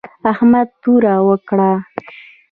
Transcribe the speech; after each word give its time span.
احمد 0.31 0.67
توره 0.81 1.13
وکړه 1.27 1.71